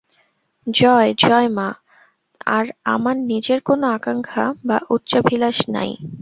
জয়, 0.67 1.09
জয় 1.21 1.49
মা! 1.49 1.67
আর 2.47 2.65
আমার 2.95 3.15
নিজের 3.29 3.59
কোন 3.61 3.81
আকাঙ্ক্ষা 3.95 4.45
বা 4.67 4.77
উচ্চাভিলাষ 4.89 5.57
নাই। 5.69 5.89